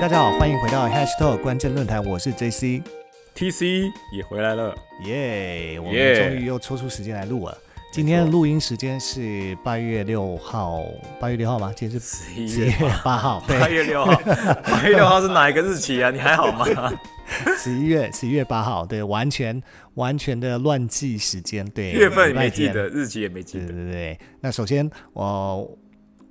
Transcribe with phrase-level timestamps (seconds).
[0.00, 2.80] 大家好，欢迎回到 Hashtag 关键论坛，我是 JC。
[3.34, 4.72] TC 也回来了，
[5.04, 7.58] 耶、我们终于又抽出时间来录了。
[7.92, 10.84] 今天的录音时间是八月六号，
[11.18, 11.72] 八月六号吗？
[11.74, 12.72] 今天是十一月
[13.04, 14.14] 八号，八，月六号，
[14.62, 16.12] 八月六号是哪一个日期啊？
[16.12, 16.64] 你还好吗？
[17.58, 19.60] 十一月十一月八号，对，完全
[19.94, 23.72] 完全的乱记时间，对，月份也没记得，日期也没记对得。
[23.72, 25.76] 对对，那首先我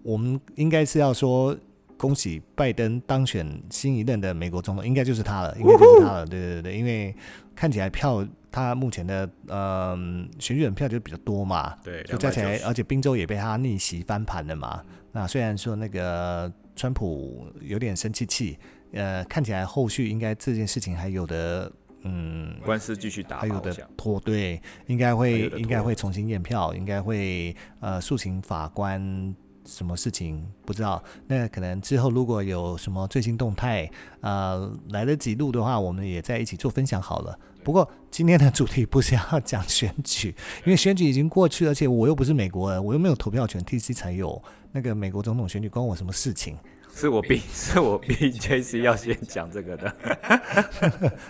[0.04, 1.54] 我们应该是要说
[1.98, 6.26] 恭喜拜登当选新一任的美国总统，应该就是他了，应该就是他了。
[6.26, 7.14] 对对对，因为
[7.56, 9.98] 看起来票他目前的呃
[10.40, 14.82] 选举人票就比较多嘛，对，就加起来，而且宾州也被他逆袭翻盘了嘛。
[15.12, 18.58] 那虽然说那个川普有点生气气，
[18.94, 21.72] 呃，看起来后续应该这件事情还有的
[22.04, 29.36] 嗯官司继续打吧，还有的拖，对，应该还会应该会重新验票，应该会呃诉请法官
[29.68, 31.04] 什么事情不知道。
[31.28, 33.88] 那可能之后如果有什么最新动态，
[34.22, 37.38] 呃来得及录的话，我们也在一起做分享好了。
[37.64, 40.34] 不过今天的主题不是要讲选举，
[40.66, 44.42] 因为选举已经过去，而且我又不是美国人，我又没有投票权，T C 才有。
[44.72, 46.56] 那个美国总统选举关我什么事情？
[46.94, 49.96] 是我逼， 是我逼 JC 要先讲这个的。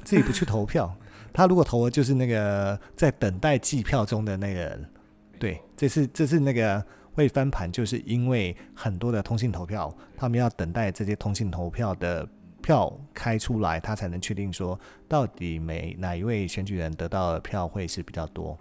[0.04, 0.96] 自己不去投票，
[1.34, 4.90] 他如果投了，就是那个在等待计票中的那个人。
[5.40, 6.84] 对，这是这是那个
[7.18, 12.30] 会翻盘，就是因为很多的通信投票，他们要等待这些通信投票的
[12.62, 18.56] 票开出来，他才能确定说到底每哪一位选举人得到的票会是比较多。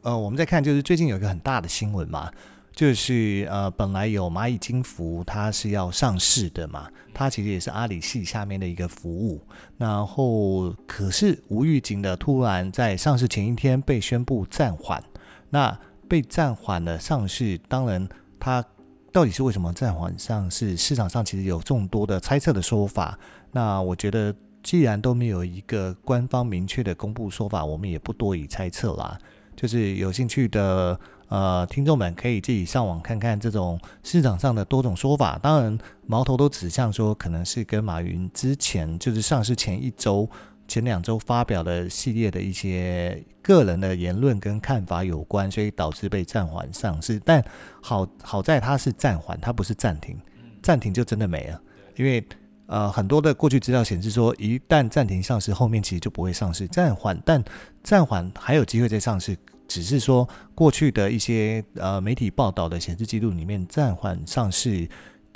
[0.00, 2.32] 呃，我们再看，就是最近有一个很大的新闻嘛，
[2.72, 9.42] 就是呃，本来有蚂蚁金服，它是要上市的嘛，它其实也是阿里系下面的一个服务。
[9.76, 15.04] 然后，可是无预警的突然在上市前一天被宣布暂缓。
[15.50, 15.78] 那
[16.08, 18.64] 被暂缓了上市，当然它
[19.12, 20.76] 到底是为什么暂缓上市？
[20.76, 23.18] 市场上其实有众多的猜测的说法。
[23.52, 29.18] 那我觉得，既然都没有一个官方明确的公布说法，我们也不多以猜测啦。
[29.56, 35.38] 就是有兴趣的呃听众们可以自己上网看看这种市场上的多种说法。
[35.42, 40.28] 当然，矛头都指向说可能是跟马云之前就是上市前一周、
[40.66, 47.20] 前两周发表的系列的一些个人的言论跟看法有关，所以导致被暂缓上市。
[47.24, 47.44] 但
[47.80, 50.18] 好好在它是暂缓，它不是暂停，
[50.62, 51.60] 暂停就真的没了，
[51.96, 52.24] 因为。
[52.68, 56.66] 呃，很多的过去资料显示说，一旦暂停上市，后面其实就不会上市。
[56.66, 57.40] 暂缓，但
[57.84, 59.36] 暂缓还有机会再上市，
[59.68, 64.88] 只是说过去的一些呃媒体报道的显示记录里面，暂缓上市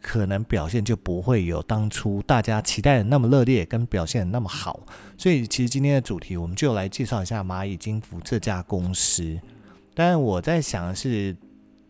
[0.03, 4.81] 可能表现就不会有当初大家期待的那么热烈，跟表现的那么好。
[5.17, 9.39] 所以其实今天的主题，我们就来介绍一下蚂蚁金服这家公司。
[9.95, 11.37] 但，我在想的是。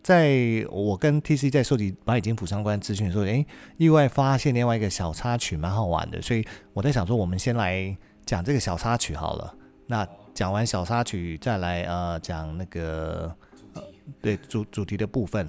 [0.03, 6.23] 在我跟 TC 在收集蚂蚁金服相关资讯的时候，诶，意外发现另外一个小插曲，蛮好玩的。
[6.23, 6.43] 所以
[6.73, 7.95] 我在想说，我们先来
[8.25, 9.55] 讲这个小插曲好了。
[9.87, 13.31] 那讲完小插曲，再来呃讲那个
[13.75, 13.83] 呃
[14.23, 15.47] 对主主题的部分。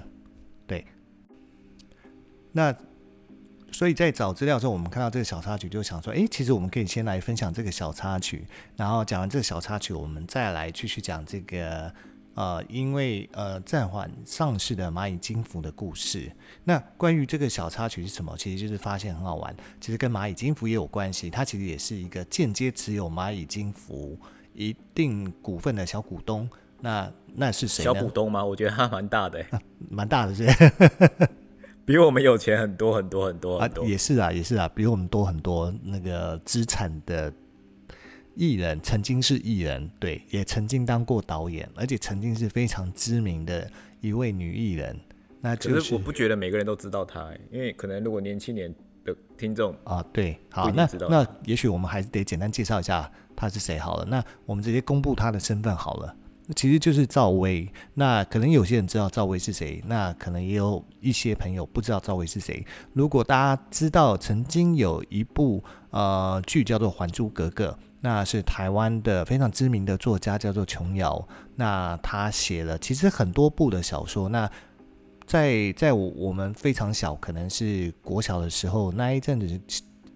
[2.54, 2.74] 对，那
[3.72, 8.46] 所以在找资料的时候，我们看到这个小插曲，就想说，诶，其实我们可以先来分享这个小插曲，
[8.76, 11.92] 然后讲完这个小插曲，我们再来继续讲这个。
[12.34, 16.32] 呃，因为呃暂缓上市的蚂蚁金服的故事。
[16.64, 18.34] 那关于这个小插曲是什么？
[18.38, 21.28] 其实就是发现很好玩，其实跟蚂蚁金服也有关系。
[21.28, 24.18] 它其实也是一个间接持有蚂蚁金服
[24.54, 26.48] 一定股份的小股东。
[26.80, 27.84] 那那是谁？
[27.84, 28.42] 小股东吗？
[28.42, 30.72] 我觉得他蛮大的欸， 蛮大的是是
[31.84, 33.84] 比我们有钱很多很多很多啊很，多。
[33.84, 37.32] 也是啊，也是啊，比我们多很多那个资产的
[38.34, 43.68] 艺人，曾经是艺人，对，也曾经当过导演，而且曾经是非常知名的
[44.00, 44.98] 一位女艺人。
[45.40, 48.72] 那就可是我不觉得每个人都知道她欸，因为可能如果年轻年
[49.04, 54.04] 的听众，啊，对，好，那那也许我们还是得简单介绍一下她是谁好了。
[54.04, 56.16] 那我们直接公布她的身份好了。
[56.46, 57.68] 那其实就是赵薇。
[57.94, 62.64] 那可能有些人知道赵薇是谁，那可能也有一些朋友不知道赵薇是谁。
[62.92, 67.70] 如果大家知道曾经有一部呃剧叫做《还珠格格》，
[68.00, 74.28] 那是台湾的非常知名的作家叫做琼瑶，那他写了其实很多部的小说。
[74.28, 74.50] 那
[75.24, 79.60] 在在我我们非常小，可能是国小的时候那一阵子，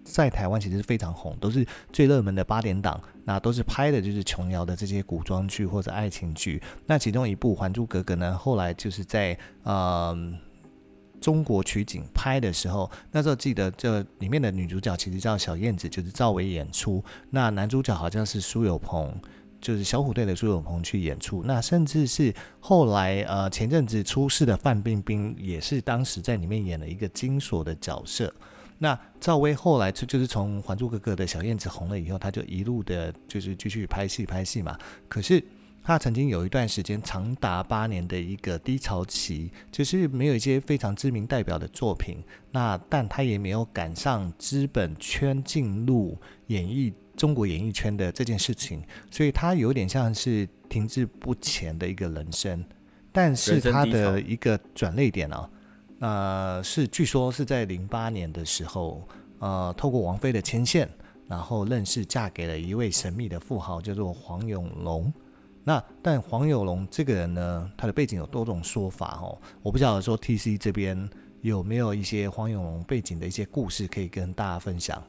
[0.03, 6.61] 在台湾其实是非常红，都是最热门的八点档，那都是拍的就是琼瑶的这些古装剧或者爱情剧。
[6.85, 10.17] 那其中一部《还珠格格》呢，后来就是在呃
[11.19, 19.13] 中国取景拍的时候，那时候记得这里面的女主角其实叫小燕子，就是赵薇演出，那男主角好像是苏有朋。
[19.59, 28.31] 就是小虎队的苏有朋去演出，那甚至是后来呃前阵子出事的范冰冰，也是当时在里面演了一个金锁的角色。
[28.79, 34.77] 那赵薇后来就就是从《还珠格格》的小燕子红了以后，她就一路的就是继续拍戏拍戏嘛。
[35.09, 35.43] 可是
[35.83, 42.17] 她曾经有一段时间长达八年的一个低潮期，就是没有一些非常知名代表的作品。
[42.51, 46.15] 那但她也没有赶上资本圈进入
[46.47, 52.63] 演艺中国演艺圈的这件事情，所以她有点像是停滞不前的一个人生。
[53.11, 55.49] 但是她的一个转泪点啊。
[55.99, 59.01] 呃，是据说是在零八年的时候，
[59.39, 60.87] 呃，透过王菲的牵线，
[61.27, 65.11] 然后认识嫁给了一位神秘的富豪，叫做黄永龙。
[65.63, 71.09] 那但黄永龙这个人呢，他的背景有多种说法哦，我不晓得说 T C 这边
[71.41, 75.03] 有没有一些黄永龙背景的一些故事可以跟大家分享。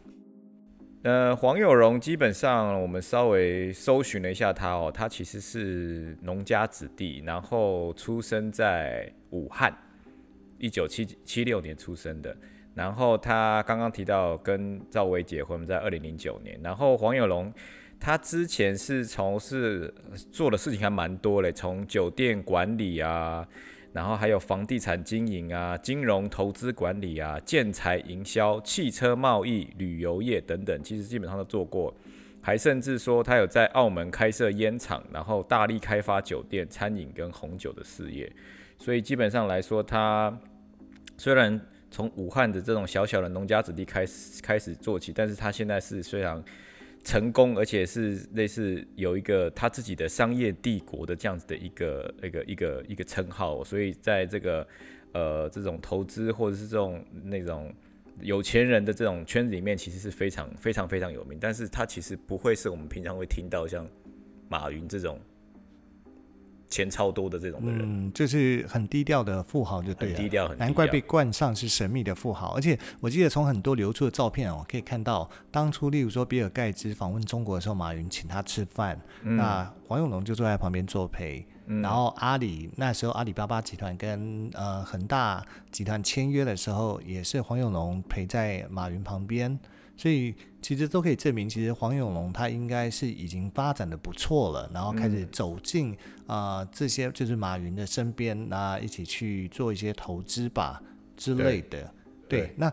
[1.03, 9.77] 呃，黄有荣基本上我们稍微搜寻了一下他哦，他其实是农家子弟，然后出生在武汉。
[10.59, 12.37] 一九七七六年出生的，
[12.75, 16.59] 然后他刚刚提到跟赵薇结婚，在二零零九年。
[16.63, 17.53] 然后黄有龙，
[17.99, 19.93] 他之前是从事
[20.31, 23.47] 做的事情还蛮多嘞，从酒店管理啊，
[23.93, 31.95] 然后还有房地产经营啊、金融投资管理啊、建材营销、汽车贸易、旅游业等等，其实基本上都做过。
[32.41, 38.33] 还甚至说他有在澳门开设烟厂，然后大力开发酒店、餐饮跟红酒的事业。
[38.79, 40.37] 所以基本上来说，他
[41.17, 41.61] 虽然
[41.91, 46.43] 从武汉的这种小小的农家子弟开始开始做起，但是他现在是非常
[47.03, 53.65] 成功，而且是类似有一个他自己的商业帝国的这样子的一个一个一个一个称号。
[53.65, 54.67] 所以在这个
[55.13, 57.75] 呃这种投资或者是这种那种
[58.21, 61.37] 有钱人的这种圈子里面，其实是非常非常非常有名。
[61.41, 63.87] 但是他其实不会是我们平常会听到像
[64.49, 65.19] 马云这种。
[66.69, 70.17] 钱超多的这种的人，嗯，就是很低调的富豪，就对了。
[70.17, 72.55] 低调，难怪被冠上是神秘的富豪。
[72.55, 81.47] 而且我记得从很多流出的照片哦，可以看到当初，例如说比尔盖茨访问中国的时候，马云请他吃饭，那黄永龙就坐在旁边作陪。
[81.83, 89.59] 然后阿里那时候阿里巴巴集团跟呃恒大集团签约的时候，也是黄永龙陪在马云旁边。
[89.99, 95.95] 所以其实都可以证明，其实黄永龙他应该是已经发展的不错了，然后开始走进
[96.29, 100.81] 啊这些就是马云的身边，那一起去做一些投资吧
[101.17, 101.93] 之类的。
[102.29, 102.73] 对，那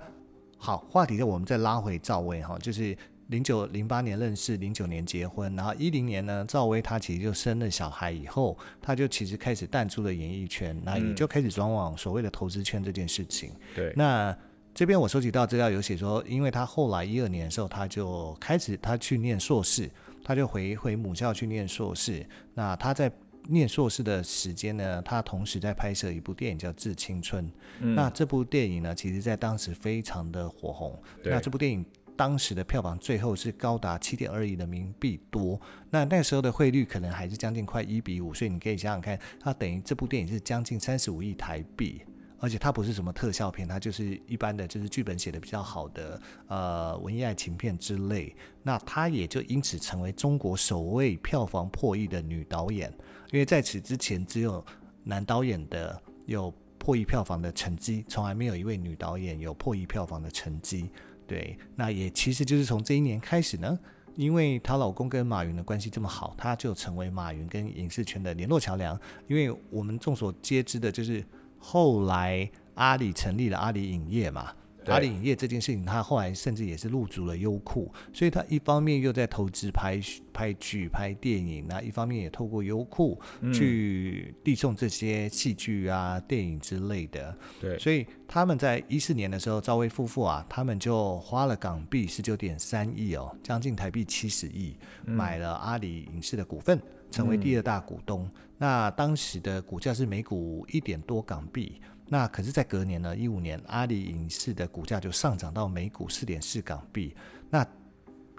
[0.55, 2.95] 好，话题就我们再拉回赵薇哈，就是
[3.29, 13.49] 零九零八年认识，零九年结婚，然后一零年呢，赵薇她其实就生了小孩以后，她就其实开始淡出了演艺圈，那也就开始转往所谓的投资圈这件事情。
[13.73, 14.37] 对，那。
[14.75, 19.89] 这边我收集到资料有写说，因为他后来一二年的时候，他就开始他去念硕士，
[20.21, 22.27] 他就回回母校去念硕士。
[22.53, 23.09] 那他在
[23.47, 27.49] 念硕士的时间呢，他同时在拍摄一部电影叫《致青春》。
[27.95, 31.01] 那这部电影呢，其实在当时非常的火红。
[31.23, 31.85] 那这部电影
[32.17, 35.57] 当时的票房最后是高达七点二亿人民币多。
[35.89, 42.01] 那那时候的汇率可能还是将近快一比五，所以你可以想想看，它等于这部电影是将近三十五亿台币。
[42.45, 48.35] 而且它不是什么特效片，它就是一般的，就是剧本写的比较好的，呃，文艺爱情片之类。
[48.61, 52.93] 那她也就因此成为中国首位票房破亿的女导演，
[53.31, 54.63] 因为在此之前只有
[55.03, 60.91] 男导演的有破亿票房的成绩，从来没有一位女导演有破亿票房的成绩。
[61.25, 63.79] 对，那也其实就是从这一年开始呢，
[64.15, 68.95] 因为她老公跟马云的关系这么好，她就成为马云跟影视圈的联络桥梁。
[69.25, 71.25] 因为我们众所皆知的就是。
[71.67, 74.53] 后来阿里成立了阿里影业嘛，
[74.85, 79.99] 阿里影业这件事情，他后来甚至也是入主了优酷，所以他一方面又在投资拍
[80.31, 83.19] 拍剧、拍电影，那一方面也透过优酷
[83.51, 87.35] 去递送这些戏剧啊、电影之类的。
[87.59, 96.79] 对，所以他们在一四年的时候，赵薇夫妇啊，他们就花了港币十九点三亿哦，将近台币七十亿，买了阿里影视的股份。
[97.11, 107.15] 成为第二大股东，那当时的股价是每股一点多港币，那可是，在隔年呢，一五年，阿里影视的股价就上涨到每股四点四港币。
[107.49, 107.65] 那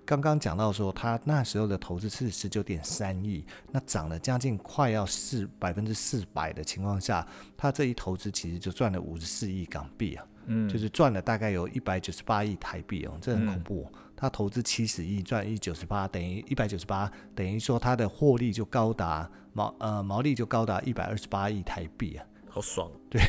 [0.04, 13.92] 刚刚讲到说，他那时候的投资是十九点三亿，那涨了将近快要四百分之四百的情况下，他这一投资其实就赚了五十四亿港币啊，嗯，就是赚了大概有一百九十八亿台币哦，这很恐怖。
[14.16, 22.90] 他投资七十亿，赚一九十八，等于一百九十八，等于说他的获利就高达毛呃毛利就高达一百二十八亿台币啊，好爽！
[23.10, 23.20] 对，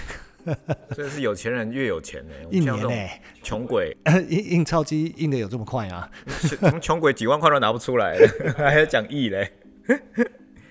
[0.95, 2.89] 真的是有钱人越有钱呢， 一年呢，
[3.43, 3.95] 穷鬼
[4.29, 6.09] 印印钞机印的有这么快啊？
[6.81, 8.17] 穷鬼几万块都拿不出来，
[8.55, 9.51] 还要讲亿嘞？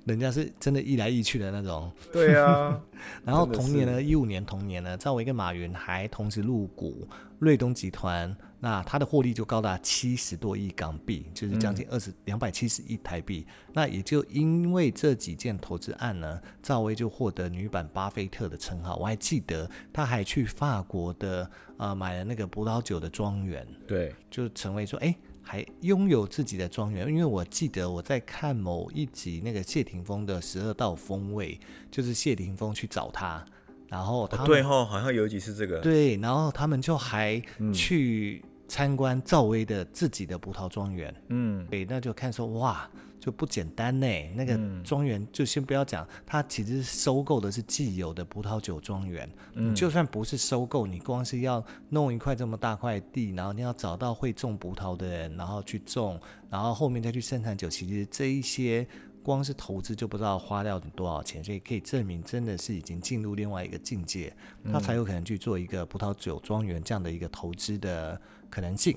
[0.06, 1.92] 人家是真的一来一去的那种。
[2.12, 2.80] 对啊，
[3.24, 7.06] 然后同年呢，一五年同年呢，赵薇跟马云还同时入股
[7.40, 13.44] 瑞东集团，那它的获利就高达七十多亿港币，就是将近二十两百七十亿台币。
[13.74, 18.96] 那也就因为这几件投资案呢，赵薇就获得女版巴菲特的称号。
[18.96, 25.14] 我还记得，她还去法国的呃买了那个葡萄酒的庄园，对，就成为说，哎、
[25.46, 27.06] 还拥有自己的庄园。
[27.08, 31.54] 因为我记得我在看某一集那个谢霆锋的《十二道锋味》，
[31.88, 33.44] 就是谢霆锋去找他，
[33.88, 41.14] 然后他哦、对吼，好像有一集是这个，对，然后他们就还嗯去参观赵薇的自己的葡萄庄园。
[41.28, 42.90] 嗯，对，那就看说哇，
[43.26, 44.06] 就不简单呢。
[44.36, 49.28] 那个嗯庄园就先不要讲，它其实收购的是既有的葡萄酒庄园。
[49.54, 58.86] 嗯你就算不是收购，你光是要弄一块这么大块地，然后你要找到会种葡萄的人，然后去种，然后后面再去生产酒，其实这一些。
[59.22, 64.32] 光是投资就不知道花掉多少钱，所以可以证明真的是已经进入另外一个境界，
[64.72, 68.96] 他才有可能去做一个葡萄酒庄园这样的一个投资的可能性。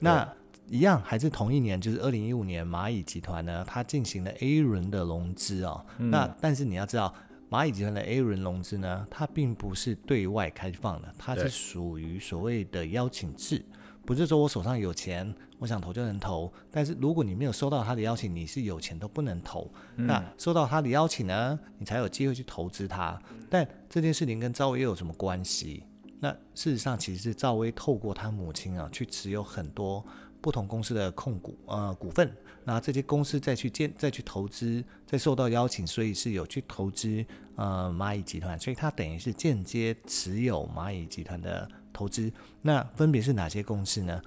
[0.00, 0.28] 那
[0.72, 5.84] 一样还是同一年，就是二零一五年，蚂蚁集团呢，它进行了 A 轮的融资哦。
[5.98, 7.14] 那但是你要知道，
[7.50, 13.62] 蚂蚁集团的 A 轮融资呢，它并不是对外开放的，它是属于所谓的邀请制，
[14.06, 16.50] 不是说我手上有钱，我想投就能投。
[16.70, 19.70] 但是如果你没有收到他的邀请，你是有钱都不能投。
[19.94, 23.20] 那收到他的邀请呢，你才有机会去投资它。
[23.50, 25.84] 但这件事情跟赵薇又有什么关系？
[26.18, 30.02] 那事实上，其实是赵薇透过她母亲啊，去持有很多
[30.42, 32.30] 不同公司的控股呃股份，
[32.64, 42.30] 那这些公司再去建再去投资，再受到邀请，所以是有去投资呃蚂蚁集团，所以它等于是间接持有蚂蚁集团的投资。
[42.60, 44.20] 那分别是哪些公司呢？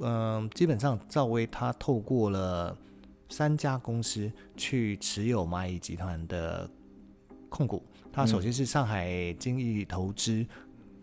[0.00, 2.76] 嗯、基本上赵薇她透过了
[3.28, 6.70] 三家公司去持有蚂蚁集团的
[7.48, 7.82] 控股。
[8.10, 10.44] 它首先是上海精益投资，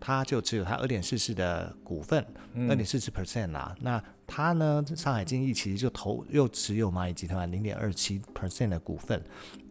[0.06, 2.24] 它就持有他二点四四的股份，
[2.68, 3.74] 二点四四 percent 啦。
[3.80, 9.20] 那他呢，上海金益其实就投又持有蚂蚁集团零点二七 percent 的股份。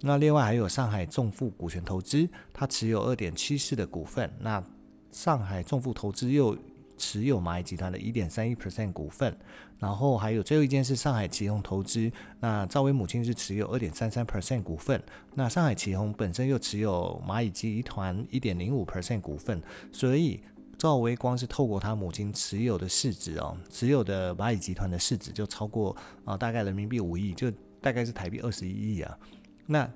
[0.01, 4.29] 那另外还有上海众富股权投资，他持有二点七四的股份。
[4.41, 4.61] 那
[5.09, 6.57] 上海众富投资又
[6.97, 9.35] 持有蚂蚁集团的一点三一 percent 股份，
[9.79, 15.01] 然后还有最后一件是上海启宏投资，那赵薇母亲是持有二点三三 percent 股份，
[15.33, 19.61] 那上海启宏本身又持有蚂蚁集团一点零五 percent 股份，
[19.91, 20.39] 所以
[20.77, 29.17] 赵薇光是透过他母亲持有的市值哦，持有的蚂蚁集团的市值就超过啊、大概人民币五亿，就大概是台币二十一亿啊，
[29.65, 29.89] 那。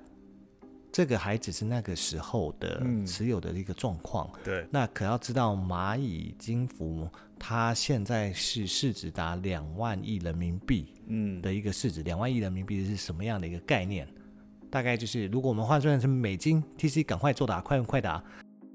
[0.92, 3.04] 这个还只是那个时候的嗯。
[3.06, 14.06] 持有的一个状况，对，那可要知道，蚂蚁金服它现在是市值达两万亿人民币嗯，的一个市值，两万亿人民币是什么样的一个概念？
[14.70, 18.22] 大概就是，如果我们换算成美金，TC 赶快作答，快问快答！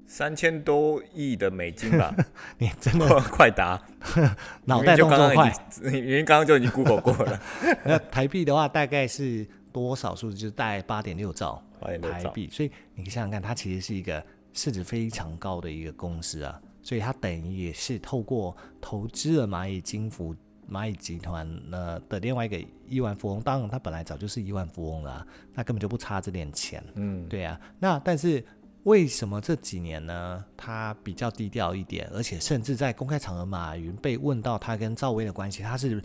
[0.06, 2.14] 三千多亿的美金吧，
[2.58, 3.82] 你真的 快答，
[4.66, 5.52] 脑袋动作快。
[5.82, 7.40] 明明就刚刚就已经 Google 过了，
[7.84, 10.36] 那台币的话，大概是多少数字？
[10.36, 12.48] 就是大概八点六兆，台币。
[12.50, 20.34] 所以你想想看，它其实是一个市值非常高的一个公司啊，所以它等于也是透过投资了蚂蚁金服。
[20.68, 26.82] 蚂蚁集团呢的另外一个亿万富翁，当然他本来早就是亿万富翁了啊、那根本就不差这点钱。
[26.96, 28.44] 嗯，对啊，那但是
[28.82, 36.02] 为什么这几年呢，他比较低调一点，而且甚至在公开场合，马云被问到他跟赵薇的关系，他是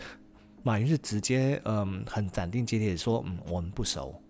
[0.61, 4.20] 马云是直接嗯很斩钉截铁地说，嗯我们不熟。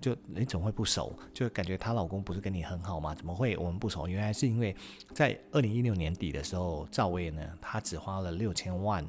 [0.00, 1.12] 就你怎么会不熟？
[1.34, 3.14] 就感觉她老公不是跟你很好吗？
[3.14, 4.06] 怎么会我们不熟？
[4.06, 4.74] 原来是因为
[5.12, 9.04] 在二零一六年底的时候，赵薇呢，她只花了六千万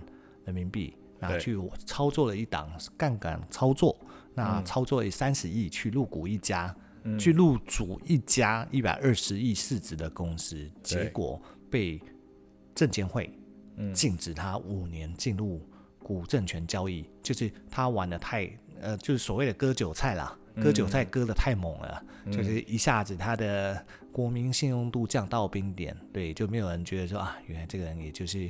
[0.46, 3.96] 人民币拿对去操作了一档杠杆操作，
[4.34, 12.02] 那嗯操作了三十亿去入股一家，嗯去入主一家一百二十亿市值的公司，结果被
[12.74, 13.32] 证监会
[13.76, 15.62] 嗯禁止她五年进入
[16.02, 18.50] 股证权交易，就是她玩的太
[18.82, 28.50] 呃，就是所谓的割韭菜啦，割韭菜割的太猛了，就是一下子他的国民信用度降到冰点，对，就没有人觉得说啊，原来这个人也就是。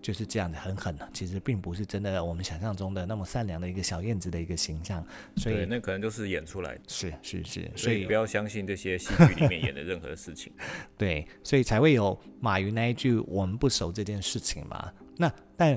[0.00, 5.04] 就是这样子很狠的，其实并不是真的我们想象中的那么善良的一个小燕子的一个形象，
[5.36, 10.52] 所对，以那可能就是演出来的，是是是，所以所以不要相信这些戏剧里面演的任何事情。
[10.96, 14.88] 对，所以才会有马云那一句“我们不熟”这件事情嘛。
[15.16, 15.76] 那但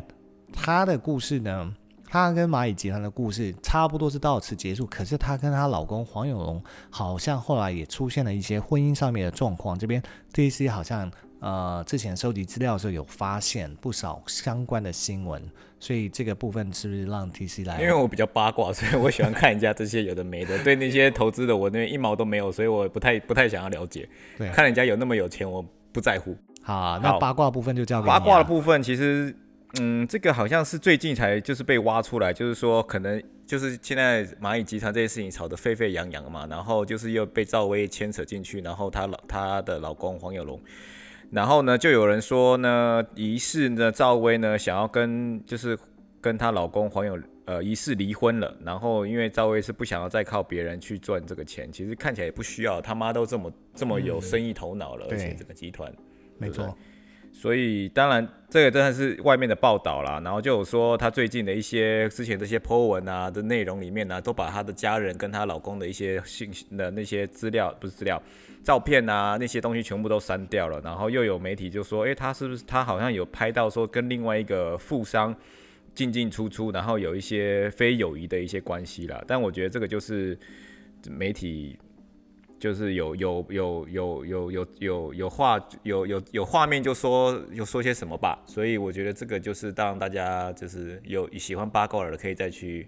[0.53, 1.75] 他的故事呢？
[2.11, 4.85] 他跟蚂蚁集团的故事差不多是到此结束。
[4.85, 9.79] 可是她跟她老公黄永龙好像后来也出现了一些婚姻上面的状况。
[9.79, 10.03] 这边
[10.33, 15.41] DC 好像呃之前收集资料的时候有发现不少相关的新闻，
[15.79, 17.79] 所以这个部分是不是让 TC 来？
[17.79, 20.61] 因为我比较八卦，所以我喜欢看人家这些有的没的。
[20.65, 24.09] 对那些投资的，我那边一毛都没有，所以我不太不太想要了解。
[24.37, 26.35] 对，看人家有那么有钱，我不在乎。
[26.61, 29.33] 好，那八卦部分就交给八卦的部分，其实。
[29.79, 40.59] 嗯，这个好像是最近才就是被挖出来，就是说可能就是现在蚂蚁集团这些事情吵得沸沸扬扬嘛，然后就是又被赵薇牵扯进去，然后她老她的老公黄有龙，
[41.29, 45.77] 然后呢就有人说呢，疑似呢赵薇呢想要跟就是
[46.19, 55.89] 跟她老公黄有呃疑似离婚了，然后因为赵薇是不想要再靠别人去赚这个钱，其实看起来也不需要，他妈都这么这么有生意头脑了，而且这个集团。
[56.37, 56.77] 没错。
[57.33, 68.21] 所以当然，这个真的是外面的报道啦，然后就有说他最近的一些之前这些 po 文啊的内容里面呢，都把她的家人跟她老公的一些信息的那些资料，不是资料，
[68.63, 70.79] 照片啊那些东西全部都删掉了。
[70.81, 75.35] 然后又有媒体就说，诶，她是不是她好像有拍到说跟另外一个富商
[75.95, 79.23] 进进出出，然后有一些非友谊的一些关系啦。
[79.25, 80.37] 但我觉得这个就是
[81.09, 81.79] 媒体。
[82.61, 92.87] 就是有有有有有有有有画有有有画面就说就说些什么吧，所以我觉得这个就是让大家就是有喜欢八卦的可以再去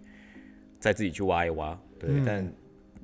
[0.80, 2.48] 再自己去挖一挖，对，但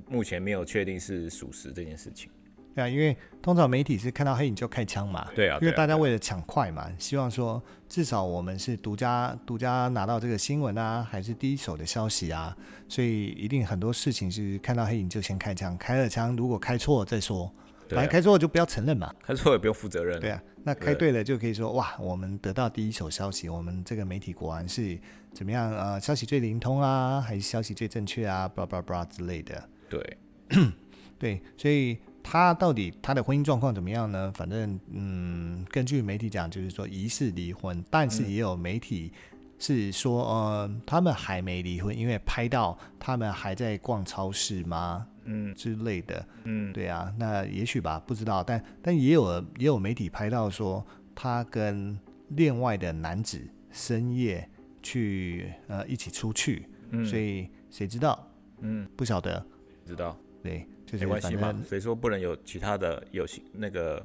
[0.06, 2.30] 目前没有确定是属实这件事情。
[2.74, 5.28] 对啊，因为通常媒体是看到黑影就开枪嘛。
[5.34, 12.56] 对啊，因为大家为了抢快嘛，希望说至少我们是独家独家拿到这个新闻啊，还是第一手的消息啊，
[12.88, 17.52] 所以一定很多事情是看到黑影就先开枪，开了枪如果开错再说，
[17.88, 20.20] 反正开错就不要承认嘛，开错也不用负责任。
[20.20, 24.96] 对啊，那开对了就可以说哇，我们得到第一手消息，我们这个媒体果然是
[25.34, 29.68] 怎么样呃，消息最灵通啊，还是消息最正确啊，叭叭叭之类的。
[29.88, 30.16] 对，
[31.18, 31.98] 对，所以。
[32.22, 34.32] 他到底他的婚姻状况怎么样呢？
[34.34, 39.12] 反正嗯，根据媒体讲，就是说疑似离婚，但是也有媒体
[39.58, 45.06] 是说，呃，他们还没离婚，因为拍到他们还在逛超市吗？
[45.24, 46.26] 嗯之类的。
[46.44, 48.42] 嗯，对啊，那也许吧，不知道。
[48.42, 50.84] 但但也有也有媒体拍到说，
[51.14, 53.40] 他跟另外的男子
[53.70, 54.48] 深夜
[54.82, 56.66] 去呃一起出去，
[57.04, 58.26] 所以谁知道？
[58.60, 59.44] 嗯，不晓得。
[59.84, 60.16] 知道。
[60.42, 60.66] 对。
[60.98, 64.04] 没关系嘛，谁说不能有其他的有性那个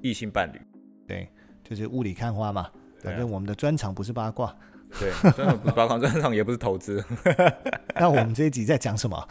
[0.00, 0.60] 异性伴侣？
[1.06, 1.28] 对，
[1.64, 2.70] 就是雾里看花嘛。
[3.02, 4.56] 反正我们的专长不是八卦，
[5.00, 7.04] 对，专场不是八卦， 专场也不是投资。
[7.98, 9.28] 那我们这一集在讲什么？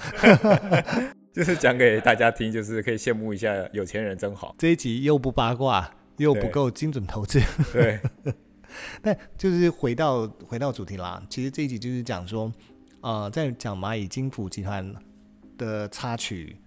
[1.31, 4.53] 就是讲给大家听，就是可以羡慕一下有钱人真好。
[4.57, 7.39] 这一集又不八卦，又不够精准投资。
[7.71, 7.97] 对，
[9.01, 11.23] 那就是回到回到主题啦。
[11.29, 12.51] 其实这一集就是讲说，
[12.99, 14.93] 呃，在讲蚂蚁金服集团
[15.57, 16.57] 的插曲。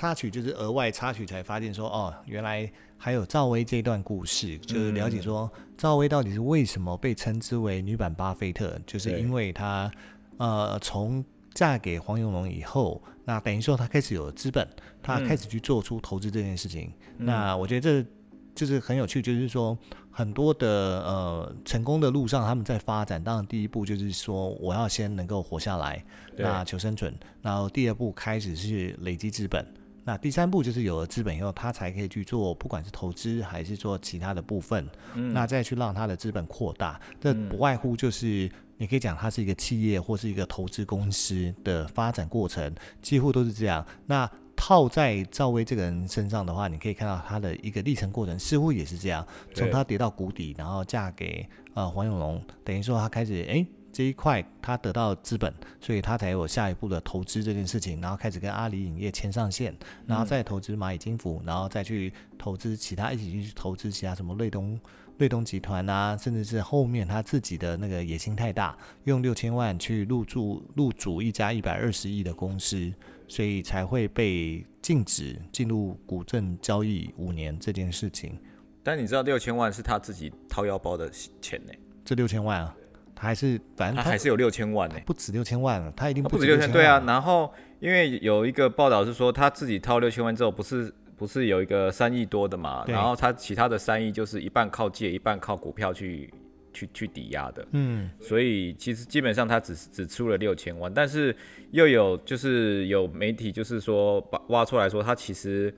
[0.00, 9.92] 插曲就是额外插曲，才发现说哦，原来还有赵薇这段故事，就是了解说赵薇到底是为什么被称之为女版巴菲特，就是因为她
[10.38, 14.66] 呃从嫁给黄永龙以后，那等于说她开始有资本，
[15.02, 16.90] 她开始去做出投资这件事情。
[17.18, 18.08] 那我觉得这
[18.54, 19.76] 就是很有趣，就是说
[20.10, 20.66] 很多的
[21.02, 26.02] 呃成功的路上，他们在发展，当然第一步就是说我要先能够活下来，
[26.38, 29.62] 那求生存，然后第二步开始是累积资本。
[30.04, 37.00] 那第三步就是有了资本以后，他才可以去做，不管是投资还是做其他的部分，那再去让他的资本扩大。
[37.20, 43.86] 这不外乎就是你可以讲，它是一个企业或是一个投资公司的发展过程，几乎都是这样。
[44.06, 53.66] 那套在赵薇这个人身上的话，你可以看到他的一个历程过程，似乎也是这样，从他跌到谷底，然后嫁给呃黄永龙，等于说他开始哎。
[53.92, 59.76] 这一块他得到资本，所以他才有下一步的投资这件事情，然后开始跟阿里影业牵上线，
[60.06, 64.78] 然后再投资蚂蚁金服，然后再去投资其他一起去投资其他什么瑞东
[65.18, 72.92] 瑞东集团啊，甚至是后面他自己的那个野心太大，用六千万去入驻入主一家一百二十亿的公司，
[73.28, 78.38] 所以才会被禁止进入股证交易五年这件事情。
[78.82, 81.10] 但你知道六千万是他自己掏腰包的
[81.42, 81.72] 钱呢？
[82.02, 82.74] 这六千万啊。
[83.22, 86.72] 还是反正他还是有六千万呢，不止六千万了，他一定不止六千。
[86.72, 96.32] 对啊，然后因为有一个报道是说他自己掏六千万之后，不是不是有一个三亿多的嘛，然后他其他的三亿就是一半靠借，一半靠股票去
[96.72, 97.66] 去去抵押的。
[97.72, 101.36] 嗯，所以其实基本上他只只出了六千万，但是
[101.72, 105.74] 又有就是有媒体就是说把挖出来说他其实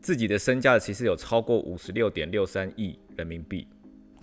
[0.00, 3.68] 自己的身价其实有超过五十六点六三亿人民币。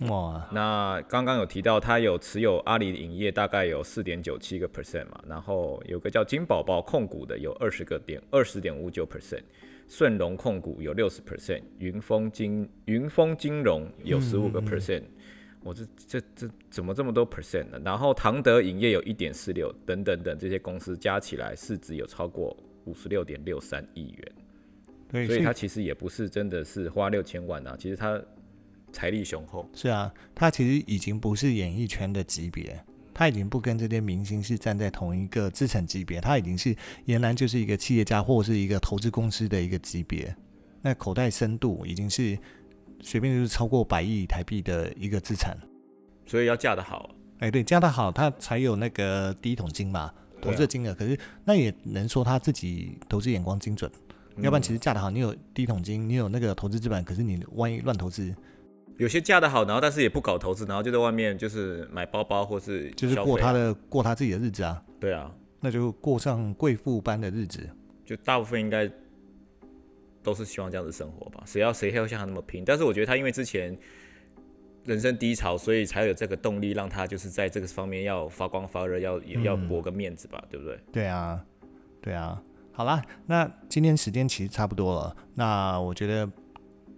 [0.08, 9.42] 哇，那刚刚有提到他有持有阿里影业，大概有四点九七个 percent 嘛，然后有个叫金宝宝控股的有二十个点二十点五九 percent，
[9.88, 15.02] 顺隆控股有六十 percent，云峰金云峰金融有十五个 percent，
[15.62, 17.78] 我这这这怎么这么多 percent 呢？
[17.84, 24.32] 然后唐德影业有一点四六，等等等这些公司加起来市值有超过五十六点六三亿元，
[25.12, 28.18] 对，所以它其实也不是真的是花六千万啊，其实它
[28.92, 29.68] 财力雄厚。
[29.74, 32.82] 是啊，他其实已经不是演艺圈的级别，
[33.14, 36.74] 他已经不跟这些明星是站在同一个资产级别，他已经是
[37.06, 40.34] 俨然就是一个企业家或者是一个投资公司的一个级别。
[40.82, 42.38] 那口袋深度已经是
[43.00, 45.56] 随便就是超过百亿台币的一个资产。
[46.26, 50.94] 所以要嫁得好，哎，对，嫁得好，他才有那个第一桶金嘛，投资的金额。
[50.94, 53.90] 可是那也能说他自己投资眼光精准，
[54.36, 58.32] 要不然其实嫁得好，你有第一桶金，你有那个投资资本，可是你万一乱投资，
[59.00, 67.66] 有些嫁得好，然后但是也不搞投资，然后就在外面就是买包包或是就是过他的过他自己的日子啊，对啊，那就过上贵妇般的日子。
[68.04, 68.86] 就大部分应该
[70.22, 71.42] 都是希望这样子生活吧。
[71.46, 72.62] 谁要谁要像他那么拼？
[72.62, 73.74] 但是我觉得他因为之前
[74.84, 80.78] 人生低潮，所以才有这个动力，让他就是在这个方面要发光发热，要也要博个面子吧，对不对？
[80.92, 81.42] 对啊，
[82.02, 82.42] 对啊。
[82.72, 85.16] 好啦，那今天时间其实差不多了。
[85.34, 86.30] 那我觉得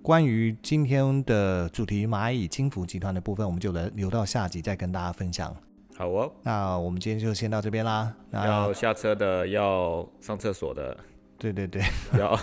[0.02, 5.54] 关于今天的主题蚂蚁金服集团的部分，我们就留留到下集再跟大家分享。
[5.96, 8.12] 好哦，那我们今天就先到这边啦。
[8.30, 10.96] 那要下车的，要上厕所的，
[11.38, 11.80] 对对对，
[12.18, 12.36] 要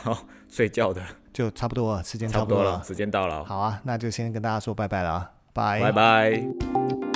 [0.47, 2.85] 睡觉的，就差不多了，时间差不多了，差不多了。
[2.85, 7.08] 时间到了，好啊，那就先跟大家说拜拜了啊，拜拜拜。